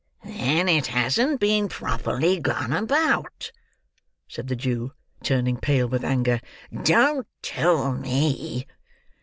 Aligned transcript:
"Then 0.23 0.67
it 0.67 0.87
hasn't 0.87 1.39
been 1.39 1.69
properly 1.69 2.39
gone 2.39 2.73
about," 2.73 3.51
said 4.27 4.47
the 4.47 4.55
Jew, 4.55 4.93
turning 5.21 5.57
pale 5.57 5.87
with 5.87 6.03
anger. 6.03 6.41
"Don't 6.83 7.27
tell 7.43 7.91
me!" 7.93 8.65